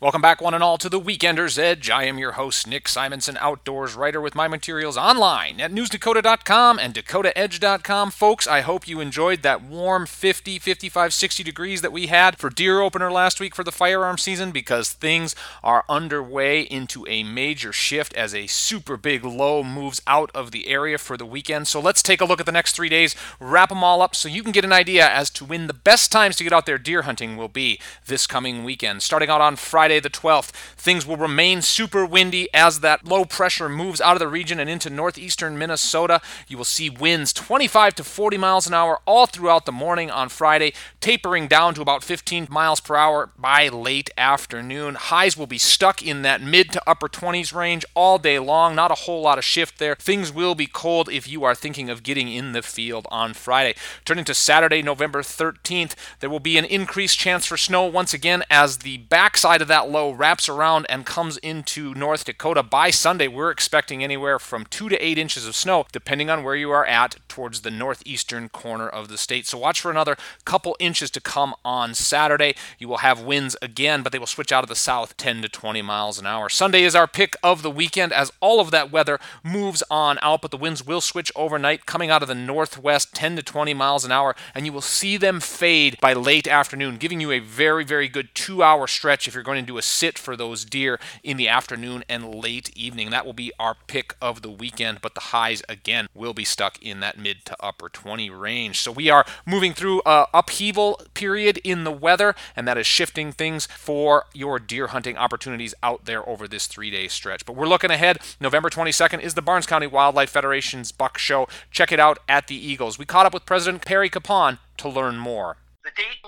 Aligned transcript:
Welcome 0.00 0.22
back, 0.22 0.40
one 0.40 0.54
and 0.54 0.62
all, 0.62 0.78
to 0.78 0.88
the 0.88 1.00
Weekender's 1.00 1.58
Edge. 1.58 1.90
I 1.90 2.04
am 2.04 2.18
your 2.18 2.32
host, 2.32 2.68
Nick 2.68 2.86
Simonson, 2.86 3.36
outdoors 3.40 3.96
writer 3.96 4.20
with 4.20 4.36
my 4.36 4.46
materials 4.46 4.96
online 4.96 5.60
at 5.60 5.72
newsdakota.com 5.72 6.78
and 6.78 6.94
dakotaedge.com. 6.94 8.12
Folks, 8.12 8.46
I 8.46 8.60
hope 8.60 8.86
you 8.86 9.00
enjoyed 9.00 9.42
that 9.42 9.60
warm 9.60 10.06
50, 10.06 10.60
55, 10.60 11.12
60 11.12 11.42
degrees 11.42 11.82
that 11.82 11.90
we 11.90 12.06
had 12.06 12.38
for 12.38 12.48
deer 12.48 12.80
opener 12.80 13.10
last 13.10 13.40
week 13.40 13.56
for 13.56 13.64
the 13.64 13.72
firearm 13.72 14.18
season 14.18 14.52
because 14.52 14.92
things 14.92 15.34
are 15.64 15.84
underway 15.88 16.60
into 16.60 17.04
a 17.08 17.24
major 17.24 17.72
shift 17.72 18.14
as 18.14 18.32
a 18.36 18.46
super 18.46 18.96
big 18.96 19.24
low 19.24 19.64
moves 19.64 20.00
out 20.06 20.30
of 20.32 20.52
the 20.52 20.68
area 20.68 20.96
for 20.96 21.16
the 21.16 21.26
weekend. 21.26 21.66
So 21.66 21.80
let's 21.80 22.04
take 22.04 22.20
a 22.20 22.24
look 22.24 22.38
at 22.38 22.46
the 22.46 22.52
next 22.52 22.76
three 22.76 22.88
days, 22.88 23.16
wrap 23.40 23.70
them 23.70 23.82
all 23.82 24.00
up 24.00 24.14
so 24.14 24.28
you 24.28 24.44
can 24.44 24.52
get 24.52 24.64
an 24.64 24.72
idea 24.72 25.08
as 25.08 25.28
to 25.30 25.44
when 25.44 25.66
the 25.66 25.74
best 25.74 26.12
times 26.12 26.36
to 26.36 26.44
get 26.44 26.52
out 26.52 26.66
there 26.66 26.78
deer 26.78 27.02
hunting 27.02 27.36
will 27.36 27.48
be 27.48 27.80
this 28.06 28.28
coming 28.28 28.62
weekend. 28.62 29.02
Starting 29.02 29.28
out 29.28 29.40
on 29.40 29.56
Friday, 29.56 29.87
Friday 29.88 30.00
the 30.00 30.10
12th. 30.10 30.50
Things 30.76 31.06
will 31.06 31.16
remain 31.16 31.62
super 31.62 32.04
windy 32.04 32.46
as 32.52 32.80
that 32.80 33.06
low 33.06 33.24
pressure 33.24 33.70
moves 33.70 34.02
out 34.02 34.16
of 34.16 34.18
the 34.18 34.28
region 34.28 34.60
and 34.60 34.68
into 34.68 34.90
northeastern 34.90 35.56
Minnesota. 35.56 36.20
You 36.46 36.58
will 36.58 36.66
see 36.66 36.90
winds 36.90 37.32
25 37.32 37.94
to 37.94 38.04
40 38.04 38.36
miles 38.36 38.66
an 38.66 38.74
hour 38.74 39.00
all 39.06 39.24
throughout 39.24 39.64
the 39.64 39.72
morning 39.72 40.10
on 40.10 40.28
Friday, 40.28 40.74
tapering 41.00 41.48
down 41.48 41.72
to 41.72 41.80
about 41.80 42.04
15 42.04 42.48
miles 42.50 42.80
per 42.80 42.96
hour 42.96 43.30
by 43.38 43.68
late 43.68 44.10
afternoon. 44.18 44.94
Highs 44.96 45.38
will 45.38 45.46
be 45.46 45.56
stuck 45.56 46.02
in 46.02 46.20
that 46.20 46.42
mid 46.42 46.70
to 46.72 46.82
upper 46.86 47.08
20s 47.08 47.54
range 47.54 47.86
all 47.94 48.18
day 48.18 48.38
long. 48.38 48.74
Not 48.74 48.90
a 48.90 49.06
whole 49.06 49.22
lot 49.22 49.38
of 49.38 49.44
shift 49.44 49.78
there. 49.78 49.94
Things 49.94 50.30
will 50.30 50.54
be 50.54 50.66
cold 50.66 51.08
if 51.08 51.26
you 51.26 51.44
are 51.44 51.54
thinking 51.54 51.88
of 51.88 52.02
getting 52.02 52.28
in 52.28 52.52
the 52.52 52.60
field 52.60 53.06
on 53.10 53.32
Friday. 53.32 53.74
Turning 54.04 54.26
to 54.26 54.34
Saturday, 54.34 54.82
November 54.82 55.22
13th, 55.22 55.94
there 56.20 56.28
will 56.28 56.40
be 56.40 56.58
an 56.58 56.66
increased 56.66 57.18
chance 57.18 57.46
for 57.46 57.56
snow 57.56 57.86
once 57.86 58.12
again 58.12 58.42
as 58.50 58.78
the 58.78 58.98
backside 58.98 59.62
of 59.62 59.68
that 59.68 59.77
that 59.78 59.92
low 59.92 60.10
wraps 60.10 60.48
around 60.48 60.86
and 60.88 61.06
comes 61.06 61.36
into 61.36 61.94
North 61.94 62.24
Dakota. 62.24 62.64
By 62.64 62.90
Sunday, 62.90 63.28
we're 63.28 63.52
expecting 63.52 64.02
anywhere 64.02 64.40
from 64.40 64.64
two 64.64 64.88
to 64.88 64.96
eight 64.96 65.18
inches 65.18 65.46
of 65.46 65.54
snow, 65.54 65.86
depending 65.92 66.28
on 66.28 66.42
where 66.42 66.56
you 66.56 66.72
are 66.72 66.84
at 66.84 67.14
towards 67.28 67.60
the 67.60 67.70
northeastern 67.70 68.48
corner 68.48 68.88
of 68.88 69.06
the 69.06 69.16
state. 69.16 69.46
So 69.46 69.56
watch 69.56 69.80
for 69.80 69.92
another 69.92 70.16
couple 70.44 70.74
inches 70.80 71.12
to 71.12 71.20
come 71.20 71.54
on 71.64 71.94
Saturday. 71.94 72.56
You 72.80 72.88
will 72.88 72.98
have 72.98 73.20
winds 73.20 73.56
again, 73.62 74.02
but 74.02 74.10
they 74.10 74.18
will 74.18 74.26
switch 74.26 74.50
out 74.50 74.64
of 74.64 74.68
the 74.68 74.74
south 74.74 75.16
10 75.16 75.42
to 75.42 75.48
20 75.48 75.80
miles 75.80 76.18
an 76.18 76.26
hour. 76.26 76.48
Sunday 76.48 76.82
is 76.82 76.96
our 76.96 77.06
pick 77.06 77.36
of 77.40 77.62
the 77.62 77.70
weekend 77.70 78.12
as 78.12 78.32
all 78.40 78.58
of 78.58 78.72
that 78.72 78.90
weather 78.90 79.20
moves 79.44 79.84
on 79.88 80.18
out, 80.22 80.42
but 80.42 80.50
the 80.50 80.56
winds 80.56 80.84
will 80.84 81.00
switch 81.00 81.30
overnight, 81.36 81.86
coming 81.86 82.10
out 82.10 82.22
of 82.22 82.26
the 82.26 82.34
northwest 82.34 83.14
10 83.14 83.36
to 83.36 83.44
20 83.44 83.74
miles 83.74 84.04
an 84.04 84.10
hour, 84.10 84.34
and 84.56 84.66
you 84.66 84.72
will 84.72 84.80
see 84.80 85.16
them 85.16 85.38
fade 85.38 85.96
by 86.00 86.14
late 86.14 86.48
afternoon, 86.48 86.96
giving 86.96 87.20
you 87.20 87.30
a 87.30 87.38
very, 87.38 87.84
very 87.84 88.08
good 88.08 88.30
two 88.34 88.60
hour 88.60 88.88
stretch 88.88 89.28
if 89.28 89.34
you're 89.34 89.44
going 89.44 89.64
to 89.64 89.67
do 89.68 89.78
a 89.78 89.82
sit 89.82 90.18
for 90.18 90.36
those 90.36 90.64
deer 90.64 90.98
in 91.22 91.36
the 91.36 91.48
afternoon 91.48 92.02
and 92.08 92.34
late 92.34 92.76
evening. 92.76 93.10
That 93.10 93.26
will 93.26 93.32
be 93.32 93.52
our 93.58 93.76
pick 93.86 94.14
of 94.20 94.42
the 94.42 94.50
weekend, 94.50 95.00
but 95.00 95.14
the 95.14 95.20
highs 95.20 95.62
again 95.68 96.08
will 96.14 96.34
be 96.34 96.44
stuck 96.44 96.82
in 96.82 97.00
that 97.00 97.18
mid 97.18 97.44
to 97.44 97.56
upper 97.60 97.88
20 97.88 98.30
range. 98.30 98.80
So 98.80 98.90
we 98.90 99.10
are 99.10 99.24
moving 99.46 99.74
through 99.74 100.02
a 100.06 100.26
upheaval 100.32 101.00
period 101.14 101.58
in 101.58 101.84
the 101.84 101.92
weather, 101.92 102.34
and 102.56 102.66
that 102.66 102.78
is 102.78 102.86
shifting 102.86 103.30
things 103.30 103.66
for 103.66 104.24
your 104.32 104.58
deer 104.58 104.88
hunting 104.88 105.16
opportunities 105.16 105.74
out 105.82 106.06
there 106.06 106.26
over 106.28 106.48
this 106.48 106.66
three 106.66 106.90
day 106.90 107.06
stretch. 107.08 107.44
But 107.44 107.56
we're 107.56 107.66
looking 107.66 107.90
ahead. 107.90 108.18
November 108.40 108.70
22nd 108.70 109.20
is 109.20 109.34
the 109.34 109.42
Barnes 109.42 109.66
County 109.66 109.86
Wildlife 109.86 110.30
Federation's 110.30 110.92
Buck 110.92 111.18
Show. 111.18 111.46
Check 111.70 111.92
it 111.92 112.00
out 112.00 112.18
at 112.28 112.46
the 112.46 112.56
Eagles. 112.56 112.98
We 112.98 113.04
caught 113.04 113.26
up 113.26 113.34
with 113.34 113.46
President 113.46 113.84
Perry 113.84 114.08
Capon 114.08 114.58
to 114.78 114.88
learn 114.88 115.18
more. 115.18 115.58
The 115.84 116.02
date 116.02 116.22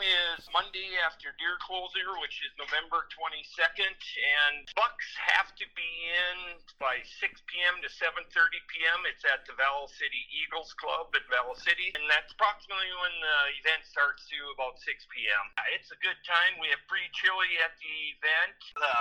Monday 0.50 0.98
after 1.06 1.30
deer 1.38 1.54
closure, 1.62 2.18
which 2.18 2.42
is 2.42 2.50
November 2.58 3.06
22nd, 3.14 3.94
and 3.94 4.66
bucks 4.74 5.08
have 5.18 5.54
to 5.54 5.66
be 5.78 5.90
in 6.10 6.58
by 6.82 6.98
6 7.02 7.22
p.m. 7.46 7.78
to 7.82 7.88
7:30 7.88 8.26
p.m. 8.66 9.00
It's 9.06 9.22
at 9.26 9.46
the 9.46 9.54
Valley 9.54 9.86
City 9.94 10.22
Eagles 10.34 10.74
Club 10.74 11.14
in 11.14 11.22
Valley 11.30 11.54
City, 11.62 11.94
and 11.94 12.04
that's 12.10 12.34
approximately 12.34 12.90
when 12.98 13.14
the 13.22 13.38
event 13.62 13.86
starts 13.86 14.26
to 14.26 14.38
about 14.54 14.78
6 14.82 14.90
p.m. 15.14 15.44
It's 15.74 15.94
a 15.94 15.98
good 16.02 16.18
time. 16.26 16.58
We 16.58 16.68
have 16.74 16.82
free 16.90 17.06
chili 17.14 17.54
at 17.62 17.78
the 17.78 17.94
event. 18.18 18.58
The 18.74 18.99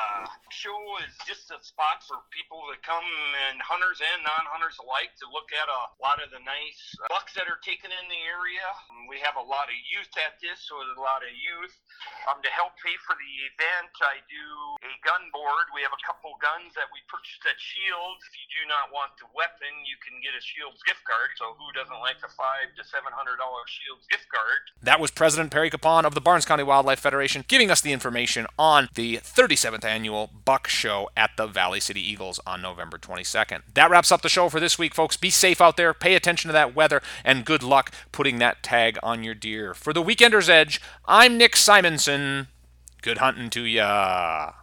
show 0.50 0.80
is 1.04 1.14
just 1.28 1.52
a 1.52 1.60
spot 1.62 2.02
for 2.08 2.24
people 2.32 2.64
to 2.72 2.78
come 2.86 3.06
and 3.50 3.60
hunters 3.62 4.00
and 4.00 4.24
non-hunters 4.24 4.80
alike 4.80 5.14
to 5.20 5.26
look 5.30 5.52
at 5.52 5.68
a 5.68 5.82
lot 6.00 6.24
of 6.24 6.32
the 6.32 6.42
nice 6.44 6.96
bucks 7.12 7.36
that 7.36 7.52
are 7.52 7.60
taken 7.62 7.92
in 7.92 8.06
the 8.08 8.22
area. 8.26 8.66
We 9.12 9.20
have 9.22 9.36
a 9.36 9.44
lot 9.44 9.68
of 9.68 9.78
youth 9.90 10.12
at 10.18 10.40
this 10.40 10.60
so 10.70 10.78
there's 10.86 11.00
a 11.00 11.04
lot 11.04 11.26
of 11.26 11.34
youth. 11.34 11.74
Um, 12.30 12.40
to 12.46 12.52
help 12.54 12.78
pay 12.80 12.94
for 13.04 13.18
the 13.18 13.34
event, 13.50 13.92
I 14.06 14.22
do 14.30 14.46
a 14.86 14.94
gun 15.02 15.34
board. 15.34 15.74
We 15.74 15.82
have 15.82 15.96
a 15.96 16.04
couple 16.06 16.38
guns 16.38 16.78
that 16.78 16.88
we 16.94 17.02
purchased 17.10 17.42
at 17.50 17.58
Scheels. 17.58 18.22
If 18.30 18.34
you 18.38 18.48
do 18.62 18.64
not 18.70 18.94
want 18.94 19.18
the 19.18 19.28
weapon, 19.34 19.72
you 19.90 19.98
can 20.00 20.22
get 20.22 20.38
a 20.38 20.42
Scheels 20.44 20.80
gift 20.86 21.02
card. 21.10 21.34
So 21.42 21.58
who 21.58 21.68
doesn't 21.74 21.98
like 22.00 22.22
a 22.22 22.30
five 22.38 22.70
to 22.78 22.84
seven 22.86 23.12
hundred 23.16 23.42
dollar 23.42 23.66
Scheels 23.66 24.06
gift 24.08 24.30
card? 24.30 24.62
That 24.86 25.02
was 25.02 25.10
President 25.10 25.50
Perry 25.50 25.74
Capon 25.74 26.06
of 26.06 26.14
the 26.14 26.24
Barnes 26.24 26.46
County 26.46 26.64
Wildlife 26.64 27.02
Federation 27.02 27.44
giving 27.50 27.72
us 27.74 27.82
the 27.82 27.92
information 27.92 28.46
on 28.62 28.94
the 28.94 29.18
37th 29.26 29.84
annual 30.20 30.42
Buck 30.46 30.68
Show 30.68 31.10
at 31.16 31.32
the 31.38 31.48
Valley 31.48 31.80
City 31.80 32.02
Eagles 32.02 32.40
on 32.46 32.62
November 32.62 32.98
22nd. 32.98 33.62
That 33.74 33.90
wraps 33.90 34.12
up 34.12 34.22
the 34.22 34.30
show 34.30 34.50
for 34.50 34.60
this 34.60 34.78
week, 34.78 34.94
folks. 34.94 35.18
Be 35.18 35.30
safe 35.30 35.62
out 35.62 35.78
there. 35.78 35.94
Pay 35.94 36.16
attention 36.16 36.50
to 36.50 36.54
that 36.54 36.76
weather, 36.76 37.02
and 37.24 37.46
good 37.46 37.64
luck 37.64 37.92
putting 38.12 38.40
that 38.40 38.64
tag 38.64 38.98
on 39.02 39.24
your 39.24 39.36
deer. 39.36 39.74
For 39.74 39.94
the 39.94 40.04
Weekender's 40.04 40.50
Edge, 40.50 40.82
I'm 41.06 41.38
Nick 41.38 41.56
Simonson. 41.56 42.48
Good 43.02 43.20
hunting 43.20 43.50
to 43.52 43.62
ya. 43.62 44.60